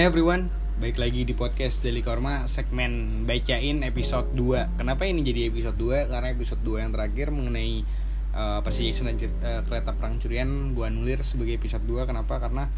[0.00, 0.48] Hey everyone,
[0.80, 6.08] baik lagi di podcast Daily Korma segmen bacain episode 2 Kenapa ini jadi episode 2?
[6.08, 7.84] Karena episode 2 yang terakhir mengenai
[8.32, 12.40] uh, Percy Jackson dan uh, kereta perang curian Gue nulir sebagai episode 2 Kenapa?
[12.40, 12.72] Karena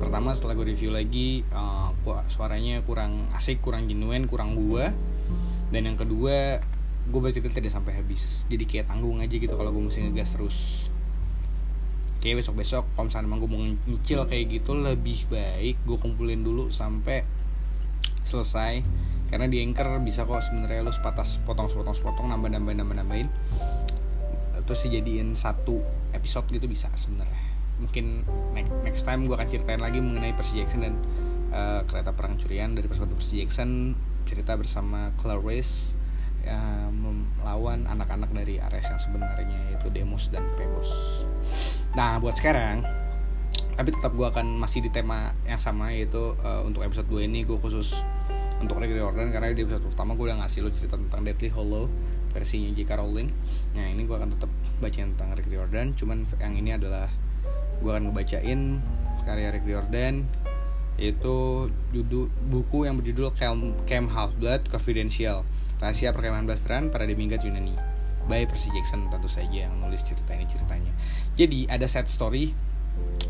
[0.00, 1.92] pertama setelah gue review lagi uh,
[2.32, 4.88] Suaranya kurang asik, kurang genuine, kurang gue
[5.68, 6.64] Dan yang kedua
[7.04, 8.48] gue bercerita tidak sampai habis.
[8.48, 10.88] Jadi kayak tanggung aja gitu kalau gue mesti ngegas terus
[12.24, 16.40] kayak besok besok kalau misalnya emang gue mau nyicil kayak gitu lebih baik gue kumpulin
[16.40, 17.20] dulu sampai
[18.24, 18.80] selesai.
[19.28, 23.28] Karena di anchor bisa kok sebenarnya lu sepatas potong sepotong sepotong nambah nambah nambah nambahin.
[24.64, 25.84] Terus dijadiin satu
[26.16, 27.44] episode gitu bisa sebenarnya.
[27.76, 28.24] Mungkin
[28.88, 30.94] next time gue akan ceritain lagi mengenai Percy Jackson dan
[31.52, 32.72] uh, kereta perang curian.
[32.72, 33.92] Dari perspektif Percy Jackson
[34.24, 35.92] cerita bersama Clarice
[36.48, 41.24] uh, melawan anak-anak dari Ares yang sebenarnya yaitu Demos dan Pebos.
[41.96, 42.84] Nah buat sekarang
[43.74, 47.42] tapi tetap gue akan masih di tema yang sama yaitu uh, untuk episode 2 ini
[47.42, 47.98] gue khusus
[48.62, 51.90] untuk Rick Riordan karena di episode pertama gue udah ngasih lo cerita tentang Deadly Hollow
[52.30, 52.90] versinya J.K.
[52.94, 53.28] Rowling
[53.74, 57.10] nah ini gue akan tetap bacain tentang Rick Riordan cuman yang ini adalah
[57.82, 58.78] gue akan ngebacain
[59.26, 60.22] karya Rick Riordan
[60.94, 65.42] yaitu judul buku yang berjudul Camp, Camp Half Blood Confidential
[65.82, 67.74] Rahasia Perkemahan Blasteran pada Demigod Yunani
[68.24, 70.92] by Percy Jackson tentu saja yang nulis cerita ini ceritanya.
[71.36, 72.56] Jadi ada set story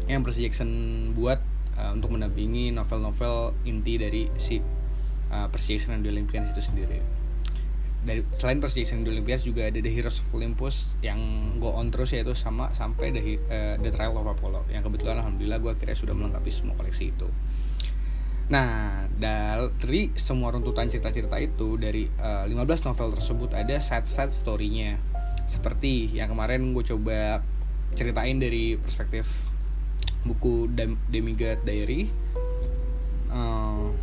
[0.07, 0.71] yang Percy Jackson
[1.17, 1.43] buat
[1.81, 4.63] uh, untuk mendampingi novel-novel inti dari si
[5.35, 7.03] uh, Percy Jackson the Olympians itu sendiri.
[8.05, 11.19] Dari selain Percy Jackson and the Olympians juga ada The Heroes of Olympus yang
[11.57, 15.57] go on terus yaitu sama sampai The, uh, the Trial of Apollo yang kebetulan alhamdulillah
[15.65, 17.33] gue akhirnya sudah melengkapi semua koleksi itu.
[18.45, 25.01] Nah, dari semua runtutan cerita-cerita itu dari uh, 15 novel tersebut ada side-side story-nya.
[25.49, 27.41] Seperti yang kemarin gue coba
[27.97, 29.49] ceritain dari perspektif
[30.29, 32.13] buku Dem Demigod Diary.
[33.33, 33.97] Uh,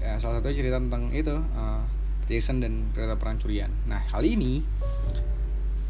[0.00, 1.84] ya, salah satu cerita tentang itu uh,
[2.26, 3.70] Jason dan kereta perang curian.
[3.84, 4.64] Nah, kali ini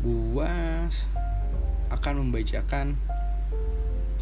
[0.04, 0.52] gue
[1.88, 2.98] akan membacakan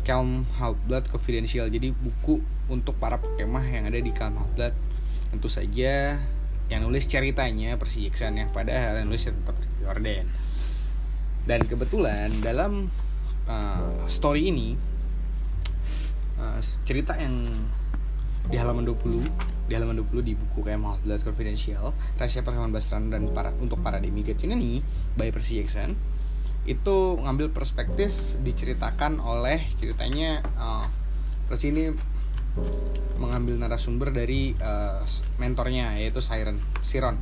[0.02, 4.74] Calm Half-Blood Confidential jadi buku untuk para pekemah yang ada di Calm Half-Blood
[5.32, 6.20] tentu saja
[6.68, 10.26] yang nulis ceritanya Percy Jackson yang padahal yang nulis tetap Jordan
[11.48, 12.86] dan kebetulan dalam
[13.50, 14.78] uh, story ini
[16.38, 17.50] uh, cerita yang
[18.46, 23.30] di halaman 20 di halaman 20 di buku Calm Half-Blood Confidential rahasia perkembangan Bastran dan
[23.30, 24.82] para untuk para demigod ini
[25.14, 25.94] by Percy Jackson
[26.62, 30.86] itu ngambil perspektif diceritakan oleh ceritanya uh,
[31.50, 31.90] terus ini
[33.18, 35.02] mengambil narasumber dari uh,
[35.38, 37.18] mentornya yaitu Siren Siron.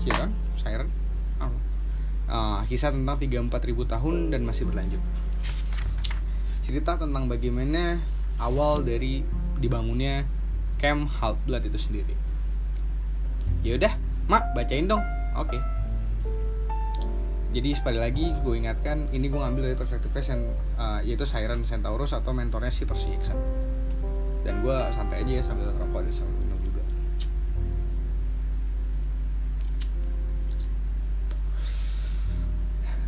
[0.00, 0.30] Siron?
[0.56, 0.88] Siren?
[1.40, 1.52] Uh,
[2.28, 5.00] uh, kisah tentang 34 ribu tahun dan masih berlanjut.
[6.60, 7.96] Cerita tentang bagaimana
[8.36, 9.24] awal dari
[9.56, 10.28] dibangunnya
[10.78, 11.10] Camp
[11.44, 12.14] Blood itu sendiri.
[13.66, 13.92] Ya udah
[14.30, 15.02] mak bacain dong.
[15.34, 15.58] Oke.
[17.48, 20.46] Jadi sekali lagi gue ingatkan ini gue ngambil dari perspektif yang
[20.76, 23.40] uh, yaitu Siren Centaurus atau mentornya si Percy Jackson.
[24.46, 26.82] Dan gue santai aja ya sambil rokok dan sambil minum juga.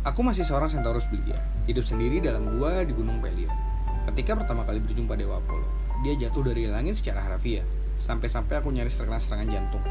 [0.01, 1.37] Aku masih seorang Centaurus belia,
[1.69, 3.70] hidup sendiri dalam gua di Gunung Pelion.
[4.11, 5.63] Ketika pertama kali berjumpa Dewa Apollo,
[6.03, 7.63] dia jatuh dari langit secara harafiah,
[7.95, 9.83] sampai-sampai aku nyaris terkena serangan jantung.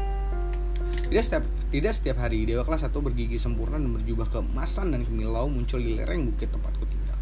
[1.09, 1.43] Tidak setiap,
[1.73, 5.97] tidak setiap hari Dewa kelas 1 bergigi sempurna dan berjubah keemasan dan kemilau muncul di
[5.97, 7.17] lereng bukit tempatku tinggal.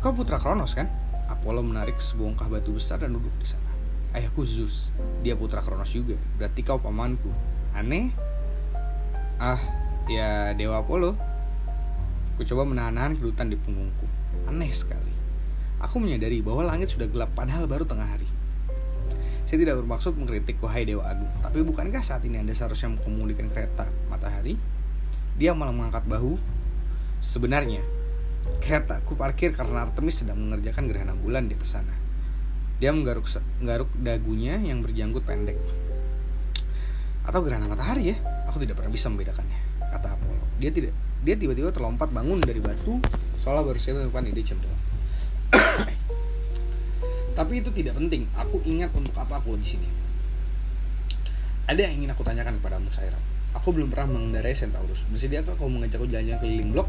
[0.00, 0.88] Kau putra Kronos kan?
[1.28, 3.70] Apollo menarik sebongkah batu besar dan duduk di sana.
[4.16, 4.88] Ayahku Zeus,
[5.20, 6.16] dia putra Kronos juga.
[6.40, 7.28] Berarti kau pamanku.
[7.76, 8.08] Aneh?
[9.36, 9.60] Ah,
[10.08, 11.31] ya Dewa Apollo.
[12.36, 14.08] Ku coba menahan-nahan kedutan di punggungku.
[14.48, 15.12] Aneh sekali.
[15.82, 18.28] Aku menyadari bahwa langit sudah gelap padahal baru tengah hari.
[19.52, 23.84] Saya tidak bermaksud mengkritik wahai Dewa Agung, tapi bukankah saat ini Anda seharusnya mengemudikan kereta
[24.08, 24.56] matahari?
[25.36, 26.40] Dia malah mengangkat bahu.
[27.20, 27.84] Sebenarnya,
[28.64, 31.94] kereta ku parkir karena Artemis sedang mengerjakan gerhana bulan di atas sana.
[32.80, 33.28] Dia menggaruk,
[33.60, 35.60] menggaruk dagunya yang berjanggut pendek.
[37.28, 38.16] Atau gerhana matahari ya?
[38.48, 39.60] Aku tidak pernah bisa membedakannya,
[39.92, 40.44] kata Apollo.
[40.58, 42.98] Dia tidak dia tiba-tiba terlompat bangun dari batu
[43.38, 44.82] seolah baru saja menemukan ide cemerlang.
[47.38, 48.28] Tapi itu tidak penting.
[48.36, 49.88] Aku ingat untuk apa aku di sini.
[51.64, 53.16] Ada yang ingin aku tanyakan kepadamu, Saira.
[53.56, 55.04] Aku belum pernah mengendarai Centaurus.
[55.08, 56.88] Bersediakah kau mengajakku jalan-jalan keliling blok?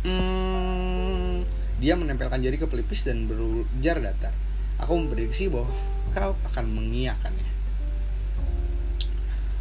[0.00, 1.44] Hmm,
[1.76, 4.32] dia menempelkan jari ke pelipis dan berujar datar.
[4.80, 5.68] Aku memprediksi bahwa
[6.16, 7.48] kau akan mengiyakannya.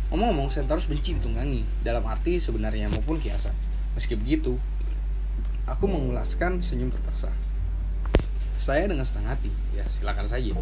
[0.10, 3.69] Ngomong-ngomong, Centaurus benci ditunggangi, dalam arti sebenarnya maupun kiasan.
[4.00, 4.56] Meski begitu,
[5.68, 7.28] aku mengulaskan senyum terpaksa.
[8.56, 10.56] Saya dengan senang hati, ya silakan saja.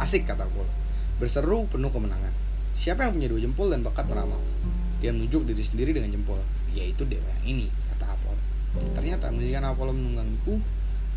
[0.00, 0.72] Asik kata Apollo.
[1.20, 2.32] Berseru penuh kemenangan.
[2.72, 4.40] Siapa yang punya dua jempol dan bakat meramal?
[5.04, 6.40] Dia menunjuk diri sendiri dengan jempol.
[6.72, 8.40] Yaitu dewa yang ini, kata Apollo.
[8.96, 10.56] Ternyata menjadikan Apollo menunggangiku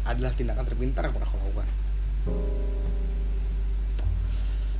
[0.04, 1.68] adalah tindakan terpintar yang pernah aku lakukan.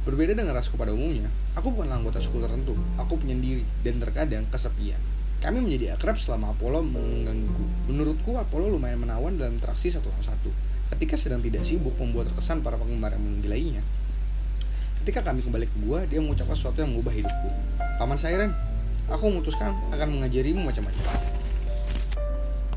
[0.03, 2.75] Berbeda dengan rasku pada umumnya, aku bukan anggota suku tertentu.
[3.00, 5.00] Aku penyendiri dan terkadang kesepian.
[5.44, 7.92] Kami menjadi akrab selama Apollo mengganggu.
[7.92, 10.48] Menurutku, Apollo lumayan menawan dalam interaksi satu lawan satu.
[10.95, 13.84] Ketika sedang tidak sibuk membuat terkesan para penggemar yang menggilainya.
[15.04, 17.51] Ketika kami kembali ke gua, dia mengucapkan sesuatu yang mengubah hidupku.
[18.00, 18.56] Paman Siren,
[19.12, 21.12] aku memutuskan akan mengajarimu macam-macam.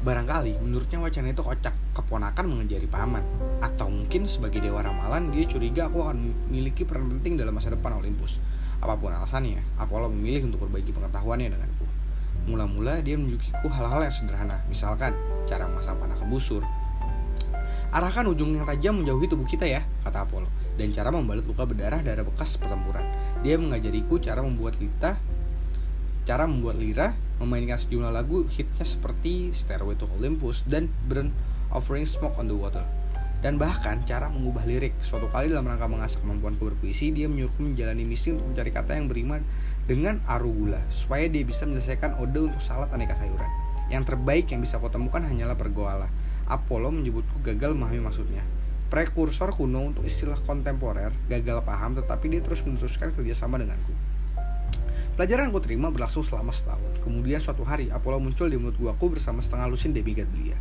[0.03, 3.23] Barangkali menurutnya wacana itu kocak, keponakan mengejari paman.
[3.63, 7.95] Atau mungkin sebagai dewa ramalan dia curiga aku akan memiliki peran penting dalam masa depan
[7.95, 8.43] Olympus.
[8.83, 11.76] Apa pun alasannya, Apollo memilih untuk berbagi pengetahuannya denganku.
[12.47, 15.13] Mula-mula dia menunjukiku hal-hal yang sederhana, misalkan
[15.51, 16.63] cara memasang panah ke busur.
[17.91, 20.51] Arahkan ujung yang tajam menjauhi tubuh kita ya, kata Apollo.
[20.79, 23.03] Dan cara membalut luka berdarah dari bekas pertempuran.
[23.43, 25.19] Dia mengajariku cara membuat lita,
[26.27, 31.33] cara membuat lira, memainkan sejumlah lagu hitnya seperti Stairway to Olympus dan Burn
[31.73, 32.85] Offering Smoke on the Water.
[33.45, 34.97] Dan bahkan cara mengubah lirik.
[35.05, 39.07] Suatu kali dalam rangka mengasah kemampuanku berpuisi, dia menyuruhku menjalani misi untuk mencari kata yang
[39.07, 39.45] beriman
[39.87, 43.49] dengan arugula, supaya dia bisa menyelesaikan ode untuk salad aneka sayuran.
[43.87, 46.11] Yang terbaik yang bisa kau temukan hanyalah pergoala.
[46.51, 48.43] Apollo menyebutku gagal memahami maksudnya.
[48.91, 53.95] Prekursor kuno untuk istilah kontemporer, gagal paham tetapi dia terus meneruskan kerjasama denganku.
[55.17, 57.01] Pelajaran yang aku terima berlangsung selama setahun.
[57.01, 60.61] Kemudian suatu hari, Apollo muncul di mulut guaku bersama setengah lusin demigod belia.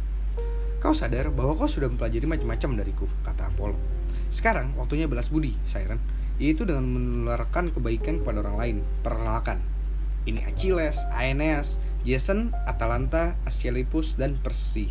[0.80, 3.76] Kau sadar bahwa kau sudah mempelajari macam-macam dariku, kata Apollo.
[4.32, 6.00] Sekarang, waktunya balas budi, Siren.
[6.38, 8.78] Yaitu dengan menularkan kebaikan kepada orang lain.
[9.02, 9.64] Perkenalkan.
[10.26, 14.90] Ini Achilles, Aeneas, Jason, Atalanta, Asclepius, dan Persi.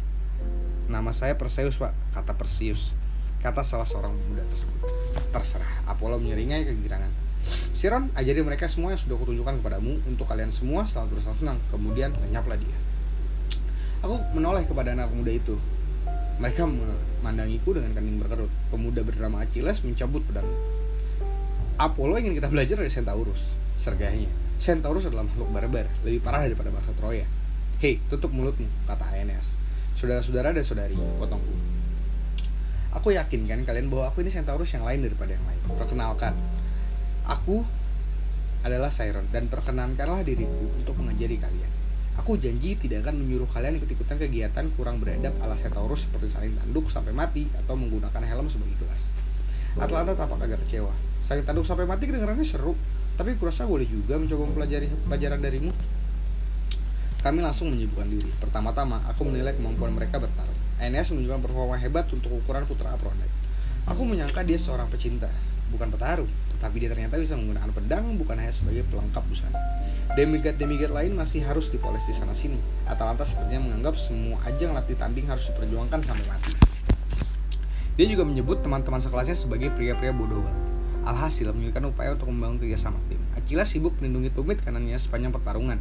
[0.86, 2.94] Nama saya Perseus, Pak, kata Perseus.
[3.42, 4.78] Kata salah seorang pemuda tersebut.
[5.34, 7.12] Terserah, Apollo menyeringai kegirangan.
[7.76, 11.58] Siron, ajari mereka semua yang sudah kutunjukkan kepadamu untuk kalian semua selalu bersenang-senang.
[11.68, 12.76] Kemudian lenyaplah dia.
[14.00, 15.56] Aku menoleh kepada anak pemuda itu.
[16.40, 18.52] Mereka memandangiku dengan kening berkerut.
[18.72, 20.48] Pemuda bernama Achilles mencabut pedang.
[21.74, 23.50] Apollo ingin kita belajar dari Centaurus.
[23.74, 24.30] Sergahnya.
[24.62, 27.26] Centaurus adalah makhluk barbar, lebih parah daripada bangsa Troya.
[27.82, 29.58] Hei, tutup mulutmu, kata Aeneas.
[29.98, 31.50] Saudara-saudara dan saudari, potongku.
[32.94, 35.60] Aku yakin kan kalian bahwa aku ini Centaurus yang lain daripada yang lain.
[35.74, 36.38] Perkenalkan,
[37.24, 37.66] Aku
[38.62, 41.72] adalah Siron dan perkenankanlah diriku untuk mengajari kalian.
[42.20, 46.86] Aku janji tidak akan menyuruh kalian ikut-ikutan kegiatan kurang beradab ala Centaurus seperti saling tanduk
[46.86, 49.10] sampai mati atau menggunakan helm sebagai gelas.
[49.78, 50.92] Atlanta tampak agak kecewa.
[51.24, 52.78] Saling tanduk sampai mati kedengarannya seru,
[53.18, 55.72] tapi kurasa boleh juga mencoba mempelajari pelajaran darimu.
[57.24, 58.30] Kami langsung menyibukkan diri.
[58.36, 60.58] Pertama-tama, aku menilai kemampuan mereka bertarung.
[60.76, 63.32] Aeneas menunjukkan performa hebat untuk ukuran putra Aphrodite.
[63.88, 65.32] Aku menyangka dia seorang pecinta,
[65.72, 66.28] bukan petarung
[66.64, 69.60] tapi dia ternyata bisa menggunakan pedang bukan hanya sebagai pelengkap busana.
[70.16, 72.56] Demigod-demigod lain masih harus dipoles di sana sini.
[72.88, 76.73] Atalanta sepertinya menganggap semua ajang latih tanding harus diperjuangkan sampai mati.
[77.94, 80.42] Dia juga menyebut teman-teman sekelasnya sebagai pria-pria bodoh
[81.04, 83.20] Alhasil menunjukkan upaya untuk membangun kerjasama tim.
[83.36, 85.76] Achilles sibuk melindungi tumit kanannya sepanjang pertarungan.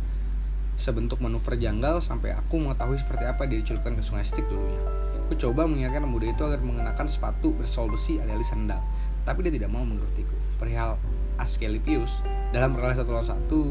[0.75, 4.83] Sebentuk manuver janggal sampai aku mengetahui seperti apa dia dicelupkan ke sungai Styx dulunya.
[5.23, 8.83] Aku coba mengingatkan pemuda itu agar mengenakan sepatu bersol besi alias sandal,
[9.23, 10.99] tapi dia tidak mau menurutiku perihal
[11.39, 12.21] Asclepius
[12.51, 13.61] dalam relasi satu lawan satu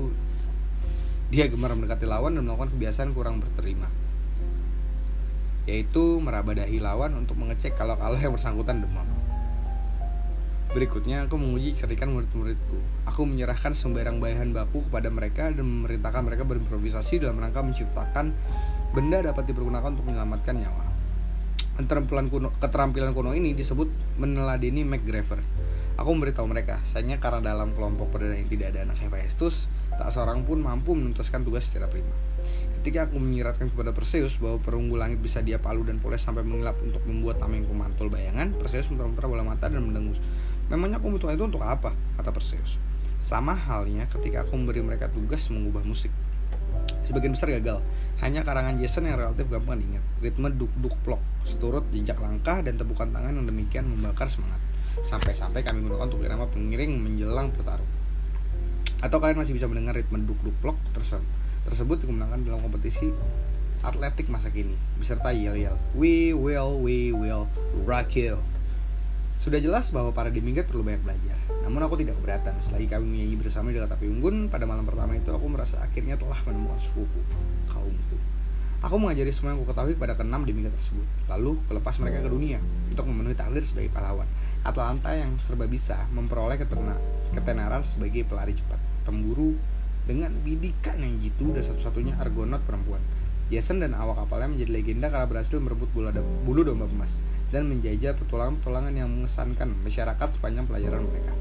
[1.33, 3.89] dia gemar mendekati lawan dan melakukan kebiasaan kurang berterima
[5.69, 9.07] yaitu meraba dahi lawan untuk mengecek kalau kalau yang bersangkutan demam.
[10.73, 12.81] Berikutnya, aku menguji cerdikan murid-muridku.
[13.05, 18.33] Aku menyerahkan sembarang bahan baku kepada mereka dan memerintahkan mereka berimprovisasi dalam rangka menciptakan
[18.97, 20.89] benda dapat dipergunakan untuk menyelamatkan nyawa.
[21.77, 25.45] Keterampilan kuno, keterampilan kuno ini disebut meneladeni MacGyver
[26.01, 30.41] Aku memberitahu mereka, sayangnya karena dalam kelompok perdana yang tidak ada anak Hephaestus, tak seorang
[30.49, 32.17] pun mampu menuntaskan tugas secara prima.
[32.83, 36.75] Ketika aku menyiratkan kepada Perseus bahwa perunggu langit bisa dia palu dan poles sampai mengilap
[36.83, 40.19] untuk membuat tameng pemantul bayangan, Perseus muter-muter bola mata dan mendengus.
[40.67, 41.95] Memangnya aku membutuhkan itu untuk apa?
[42.19, 42.83] kata Perseus.
[43.23, 46.11] Sama halnya ketika aku memberi mereka tugas mengubah musik.
[47.07, 47.87] Sebagian besar gagal,
[48.19, 50.03] hanya karangan Jason yang relatif gampang diingat.
[50.19, 54.59] Ritme duk-duk plok, seturut jejak langkah dan tepukan tangan yang demikian membakar semangat.
[55.07, 57.87] Sampai-sampai kami gunakan untuk irama pengiring menjelang pertarung.
[58.99, 63.11] Atau kalian masih bisa mendengar ritme duk-duk plok tersebut, tersebut digunakan dalam kompetisi
[63.83, 65.75] atletik masa kini beserta yel-yel.
[65.99, 67.51] We will, we will
[67.83, 68.39] rock you.
[69.43, 71.35] Sudah jelas bahwa para demigod perlu banyak belajar.
[71.67, 72.55] Namun aku tidak keberatan.
[72.63, 76.39] Selagi kami menyanyi bersama di api unggun Pada malam pertama itu aku merasa akhirnya telah
[76.47, 77.21] menemukan suku
[77.67, 78.17] kaumku.
[78.87, 81.07] Aku mengajari semua yang aku ketahui kepada keenam demigod tersebut.
[81.27, 82.59] Lalu kelepas mereka ke dunia
[82.91, 84.27] untuk memenuhi takdir sebagai pahlawan.
[84.63, 86.95] Atlanta yang serba bisa memperoleh ketena
[87.35, 89.59] ketenaran sebagai pelari cepat, pemburu
[90.09, 93.01] dengan bidikan yang jitu dan satu-satunya argonaut perempuan.
[93.53, 97.21] Jason dan awak kapalnya menjadi legenda karena berhasil merebut bulu domba emas
[97.53, 101.37] dan menjajah petualangan-petualangan yang mengesankan masyarakat sepanjang pelajaran mereka.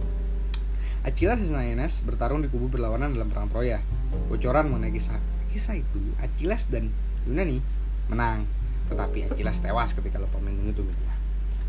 [1.07, 3.79] Achilles dan Aeneas bertarung di kubu berlawanan dalam perang Troya.
[4.27, 5.17] Bocoran mengenai kisah
[5.55, 6.91] kisah itu, Achilles dan
[7.27, 7.63] Yunani
[8.11, 8.43] menang,
[8.91, 11.10] tetapi Achilles tewas ketika lupa melindungi tubuhnya.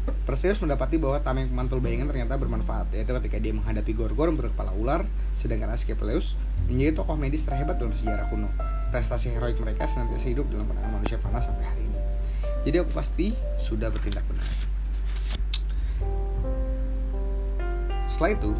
[0.03, 5.07] Perseus mendapati bahwa tameng pemantul bayangan ternyata bermanfaat, yaitu ketika dia menghadapi Gorgon berkepala ular,
[5.39, 6.35] sedangkan Asclepius
[6.67, 8.51] menjadi tokoh medis terhebat dalam sejarah kuno.
[8.91, 11.99] Prestasi heroik mereka senantiasa hidup dalam pandangan manusia fana sampai hari ini.
[12.67, 13.27] Jadi aku pasti
[13.63, 14.47] sudah bertindak benar.
[18.11, 18.53] Setelah itu,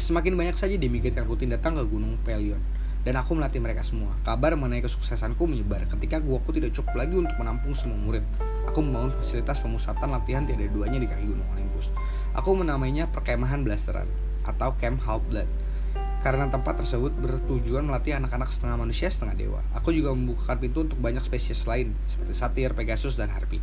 [0.00, 2.60] semakin banyak saja demigod yang rutin datang ke Gunung Pelion
[3.02, 4.14] dan aku melatih mereka semua.
[4.22, 8.22] Kabar mengenai kesuksesanku menyebar ketika guaku tidak cukup lagi untuk menampung semua murid.
[8.70, 11.90] Aku membangun fasilitas pemusatan latihan tiada duanya di kaki Gunung Olympus.
[12.38, 14.06] Aku menamainya perkemahan blasteran
[14.46, 15.50] atau Camp Blood.
[16.22, 19.60] Karena tempat tersebut bertujuan melatih anak-anak setengah manusia setengah dewa.
[19.74, 23.58] Aku juga membukakan pintu untuk banyak spesies lain seperti satir, pegasus, dan harpy.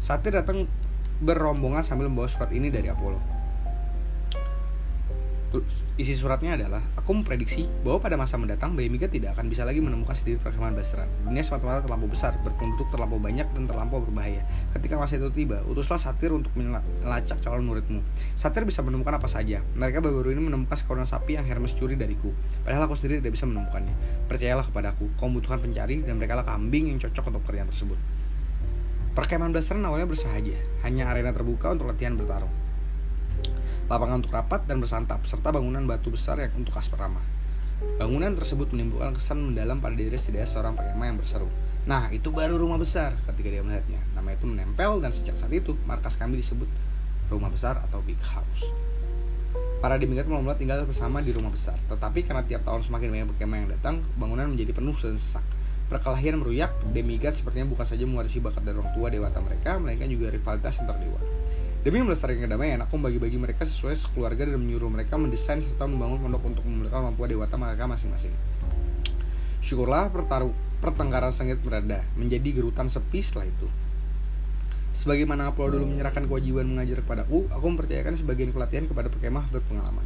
[0.00, 0.64] Satir datang
[1.20, 3.37] berombongan sambil membawa surat ini dari Apollo
[5.96, 10.12] isi suratnya adalah aku memprediksi bahwa pada masa mendatang Miga tidak akan bisa lagi menemukan
[10.12, 11.08] sendiri perkembangan blasteran.
[11.24, 14.44] Dunia semata-mata terlampau besar, berpenduduk terlampau banyak dan terlampau berbahaya.
[14.76, 18.04] Ketika masa itu tiba, utuslah Satir untuk melacak calon muridmu.
[18.36, 19.64] Satir bisa menemukan apa saja.
[19.72, 22.28] Mereka baru-baru ini menemukan sekolah sapi yang Hermes curi dariku.
[22.62, 23.96] Padahal aku sendiri tidak bisa menemukannya.
[24.28, 27.96] Percayalah kepadaku, kau membutuhkan pencari dan mereka lah kambing yang cocok untuk pekerjaan tersebut.
[29.16, 32.67] Perkemahan blasteran awalnya bersahaja, hanya arena terbuka untuk latihan bertarung
[33.88, 37.24] lapangan untuk rapat dan bersantap, serta bangunan batu besar yang untuk asperama.
[37.96, 41.48] Bangunan tersebut menimbulkan kesan mendalam pada diri setidaknya seorang pengema yang berseru.
[41.88, 44.02] Nah, itu baru rumah besar ketika dia melihatnya.
[44.12, 46.68] Nama itu menempel dan sejak saat itu markas kami disebut
[47.32, 48.60] rumah besar atau big house.
[49.78, 53.54] Para demigod mulai tinggal bersama di rumah besar, tetapi karena tiap tahun semakin banyak pengema
[53.62, 55.46] yang datang, bangunan menjadi penuh dan sesak.
[55.88, 60.34] Perkelahian meruyak, demigod sepertinya bukan saja mewarisi bakat dari orang tua dewata mereka, melainkan juga
[60.34, 61.16] rivalitas antar dewa.
[61.78, 66.42] Demi melestarikan kedamaian, aku membagi-bagi mereka sesuai sekeluarga dan menyuruh mereka mendesain serta membangun pondok
[66.50, 68.34] untuk memulihkan mampu dewata mereka masing-masing.
[69.62, 70.50] Syukurlah pertaruh
[70.82, 73.70] pertengkaran sengit berada menjadi gerutan sepi setelah itu.
[74.90, 80.02] Sebagaimana Apollo dulu menyerahkan kewajiban mengajar kepadaku, aku mempercayakan sebagian pelatihan kepada pekemah berpengalaman.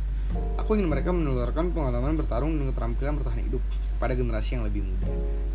[0.61, 3.65] Aku ingin mereka menularkan pengalaman bertarung dan keterampilan bertahan hidup
[4.03, 5.07] kepada generasi yang lebih muda.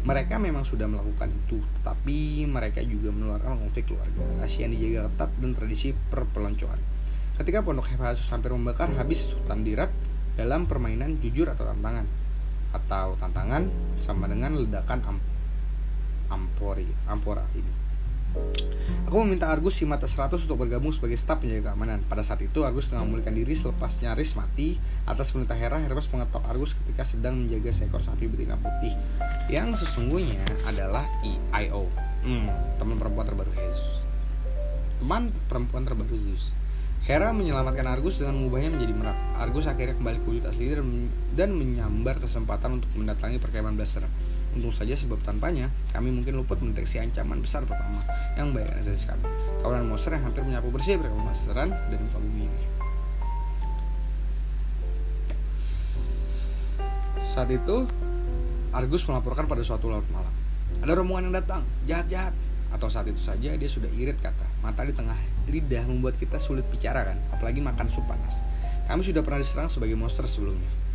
[0.07, 5.29] Mereka memang sudah melakukan itu, tetapi mereka juga menularkan konflik keluarga, rahasia yang dijaga ketat
[5.43, 6.79] dan tradisi perpeloncoan.
[7.35, 9.91] Ketika pondok Hephaestus hampir membakar habis Sultan Dirat
[10.39, 12.07] dalam permainan jujur atau tantangan
[12.71, 13.67] atau tantangan
[13.99, 15.17] sama dengan ledakan am
[16.31, 17.86] ampori ampora ini.
[19.07, 22.03] Aku meminta Argus si mata 100 untuk bergabung sebagai staf penjaga keamanan.
[22.11, 24.75] Pada saat itu Argus tengah memulihkan diri selepas nyaris mati
[25.07, 25.79] atas perintah Hera.
[25.79, 28.91] Hermes mengetok Argus ketika sedang menjaga seekor sapi betina putih
[29.47, 31.07] yang sesungguhnya adalah
[31.55, 31.87] IO.
[32.27, 34.03] Hmm, teman perempuan terbaru Zeus.
[34.99, 36.51] Teman perempuan terbaru Zeus.
[37.07, 39.17] Hera menyelamatkan Argus dengan mengubahnya menjadi merak.
[39.39, 40.75] Argus akhirnya kembali ke wujud asli
[41.31, 44.03] dan, menyambar kesempatan untuk mendatangi perkemahan Blaster.
[44.57, 48.01] Untung saja sebab tanpanya, kami mungkin luput mendeteksi ancaman besar pertama
[48.33, 49.25] yang membahayakan eksistensi kami.
[49.61, 52.49] Kawanan monster yang hampir menyapu bersih perkemahan dan ini.
[57.21, 57.85] Saat itu,
[58.73, 60.33] Argus melaporkan pada suatu laut malam.
[60.81, 62.33] Ada rombongan yang datang, jahat-jahat.
[62.73, 64.41] Atau saat itu saja dia sudah irit kata.
[64.65, 68.41] Mata di tengah lidah membuat kita sulit bicara kan, apalagi makan sup panas.
[68.89, 70.86] Kami sudah pernah diserang sebagai monster sebelumnya.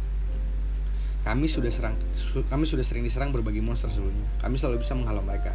[1.22, 4.26] Kami sudah serang, su, kami sudah sering diserang berbagai monster sebelumnya.
[4.42, 5.54] Kami selalu bisa menghalau mereka.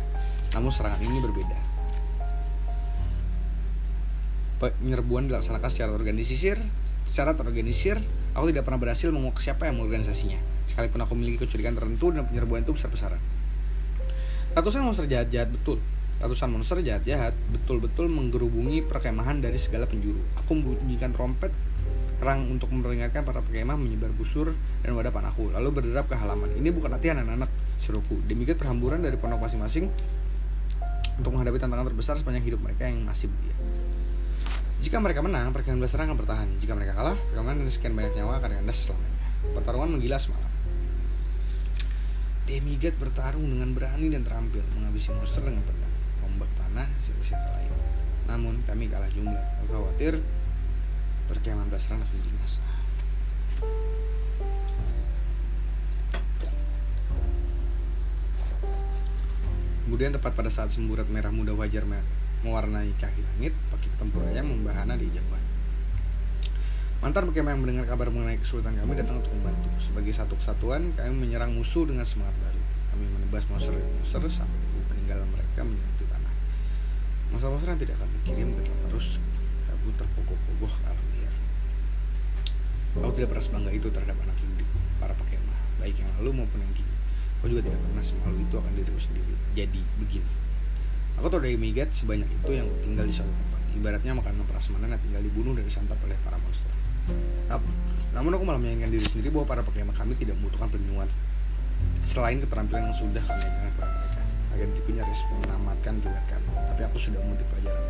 [0.55, 1.57] Namun serangan ini berbeda.
[4.63, 6.55] Penyerbuan dilaksanakan secara organisir,
[7.03, 7.99] secara terorganisir.
[8.31, 10.39] Aku tidak pernah berhasil menguak siapa yang mengorganisasinya.
[10.71, 13.19] Sekalipun aku memiliki kecurigaan tertentu dan penyerbuan itu besar-besaran.
[14.55, 15.83] Ratusan monster jahat-jahat betul.
[16.23, 20.23] Ratusan monster jahat-jahat betul-betul menggerubungi perkemahan dari segala penjuru.
[20.39, 21.51] Aku membunyikan trompet
[22.17, 26.73] kerang untuk memperingatkan para pekemah menyebar busur dan wadah panahku lalu berderap ke halaman ini
[26.73, 29.89] bukan latihan anak-anak seruku demikian perhamburan dari pondok masing-masing
[31.17, 33.55] untuk menghadapi tantangan terbesar sepanjang hidup mereka yang masih belia
[34.77, 36.49] jika mereka menang, perkemahan besar akan bertahan.
[36.61, 39.25] Jika mereka kalah, perkemahan dan sekian banyak nyawa akan kandas selamanya.
[39.57, 40.51] Pertarungan menggila semalam.
[42.45, 47.73] Demigod bertarung dengan berani dan terampil, menghabisi monster dengan pedang, ombak tanah, dan lain.
[48.29, 49.43] Namun kami kalah jumlah.
[49.67, 50.21] Khawatir
[51.27, 52.63] perkemahan Basran akan binasa.
[59.87, 61.87] Kemudian tepat pada saat semburat merah muda wajar
[62.43, 65.47] mewarnai kaki langit, pakai tempuranya membahana di jambatan.
[66.97, 69.69] Mantan bagaimana yang mendengar kabar mengenai kesulitan kami datang untuk membantu.
[69.79, 72.61] Sebagai satu kesatuan, kami menyerang musuh dengan semangat baru.
[72.91, 74.59] Kami menebas monster-monster sampai
[74.91, 76.33] peninggalan mereka menyentuh tanah.
[77.31, 79.23] Monster-monster yang tidak kami kirim tetap terus
[79.87, 81.31] kabut terpogoh-pogoh alam liar.
[82.99, 84.67] Aku tidak pernah sebangga itu terhadap anak didik
[84.99, 86.95] para pakemah, baik yang lalu maupun yang kini.
[87.39, 89.33] Kau juga tidak pernah semalu itu akan diriku sendiri.
[89.55, 90.31] Jadi, begini.
[91.23, 93.61] Aku tahu dari Migat sebanyak itu yang tinggal di suatu tempat.
[93.79, 96.73] Ibaratnya makanan prasmanan yang tinggal dibunuh dan disantap oleh para monster.
[98.11, 101.07] Namun aku malah meyakinkan diri sendiri bahwa para pekema kami tidak membutuhkan perlindungan
[102.03, 106.49] selain keterampilan yang sudah kami ajarkan kepada mereka agar diriku nyaris menamatkan juga kami.
[106.75, 107.85] Tapi aku sudah memetik pelajaran.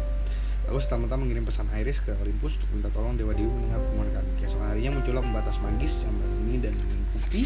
[0.68, 4.30] Aku serta-merta mengirim pesan Iris ke Olympus untuk minta tolong Dewa Dewi mendengar permohonan kami.
[4.44, 7.42] Keesokan harinya muncullah pembatas magis yang melindungi dan melingkupi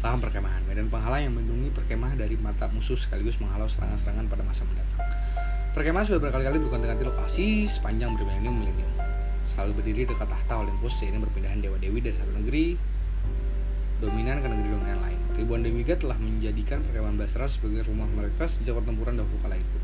[0.00, 0.62] lahan perkemahan.
[0.64, 5.04] Medan penghalang yang melindungi perkemah dari mata musuh sekaligus menghalau serangan-serangan pada masa mendatang.
[5.76, 8.96] Perkemahan sudah berkali-kali berganti-ganti lokasi sepanjang bermilenium-milenium
[9.46, 12.74] selalu berdiri dekat tahta Olympus seiring berpindahan dewa-dewi dari satu negeri
[14.02, 15.20] dominan ke negeri dominan lain.
[15.38, 19.76] Ribuan demigod telah menjadikan perkemahan Basra sebagai rumah mereka sejak pertempuran dahulu kala itu.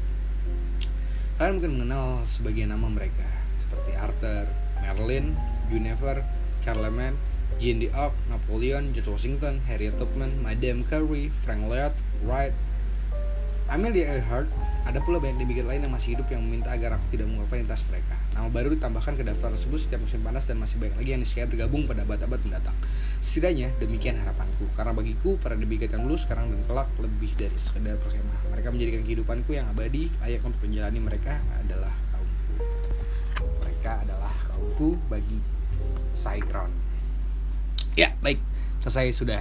[1.43, 3.27] Kalian mungkin mengenal sebagian nama mereka
[3.67, 4.47] seperti Arthur,
[4.79, 5.35] Merlin,
[5.67, 6.23] Guinevere,
[6.63, 7.19] Charlemagne,
[7.59, 11.91] Jean d'Arc, Napoleon, George Washington, Harriet Tubman, Madame Curie, Frank Lloyd
[12.23, 12.55] Wright,
[13.73, 14.53] Amelia Earhart,
[14.85, 17.89] ada pula banyak demigod lain yang masih hidup yang meminta agar aku tidak mengungkapkan identitas
[17.89, 18.21] mereka.
[18.37, 21.49] Nama baru ditambahkan ke daftar tersebut setiap musim panas dan masih banyak lagi yang disiap
[21.49, 22.77] bergabung pada abad-abad mendatang.
[23.25, 27.97] Setidaknya demikian harapanku, karena bagiku para debikat yang dulu sekarang dan kelak lebih dari sekedar
[27.97, 28.53] perkemah.
[28.53, 32.53] Mereka menjadikan kehidupanku yang abadi, layak untuk menjalani mereka adalah kaumku.
[33.65, 35.41] Mereka adalah kaumku bagi
[36.13, 36.77] Saiground.
[37.97, 38.37] Ya, baik.
[38.85, 39.41] Selesai sudah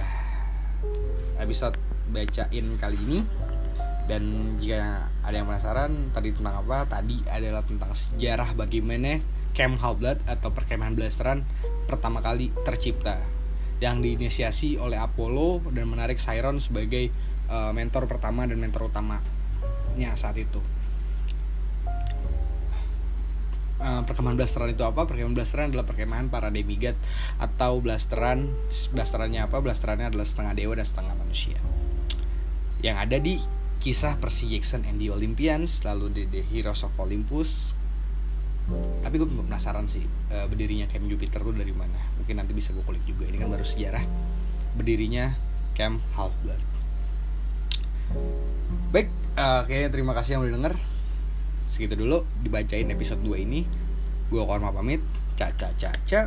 [1.36, 1.76] episode
[2.08, 3.41] bacain kali ini
[4.12, 4.24] dan
[4.60, 9.24] jika ada yang penasaran tadi tentang apa tadi adalah tentang sejarah bagaimana
[9.56, 11.48] Camp Half-Blood atau perkemahan blasteran
[11.88, 13.16] pertama kali tercipta
[13.80, 17.08] yang diinisiasi oleh Apollo dan menarik Siron sebagai
[17.48, 20.60] uh, mentor pertama dan mentor utamanya saat itu
[23.80, 25.08] uh, perkemahan blasteran itu apa?
[25.08, 26.94] Perkemahan blasteran adalah perkemahan para demigod
[27.40, 28.52] atau blasteran
[28.92, 29.56] blasterannya apa?
[29.64, 31.56] Blasterannya adalah setengah dewa dan setengah manusia
[32.82, 33.38] yang ada di
[33.82, 37.74] kisah Percy Jackson and the Olympians lalu di The Heroes of Olympus.
[39.02, 41.98] Tapi gue penasaran sih uh, berdirinya Camp Jupiter tuh dari mana.
[42.22, 44.06] Mungkin nanti bisa gue kulik juga ini kan baru sejarah.
[44.78, 45.34] Berdirinya
[45.74, 46.72] Camp Half Blood
[48.92, 49.08] baik
[49.40, 50.74] uh, kayaknya terima kasih yang udah denger.
[51.66, 53.64] Segitu dulu dibacain episode 2 ini.
[54.28, 55.00] Gue Korma pamit.
[55.32, 56.20] Ca ca ca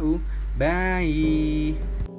[0.57, 2.14] bye